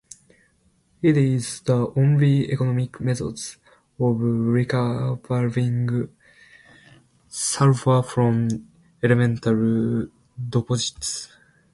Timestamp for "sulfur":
7.27-8.01